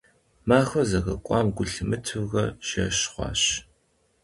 [0.47, 3.41] Махуэр зэрыкӀуам гу лъимытэурэ, жэщ хъуащ.